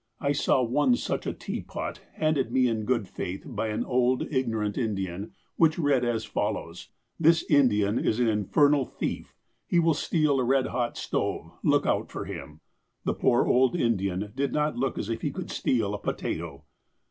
[0.19, 4.75] I saw once such a" teapot" handed me in good faith by an old, ignorant
[4.75, 6.89] Indian, which read as follows:^'
[7.19, 9.35] This Indian is an infernal thief.
[9.67, 11.51] He will steal a red hot stove.
[11.61, 12.61] Look out for him."
[13.05, 16.63] The poor old Indian did not look as if he could steal a potato.